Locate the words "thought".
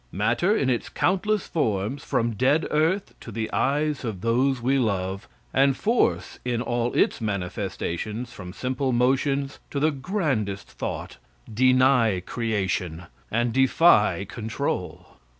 10.71-11.17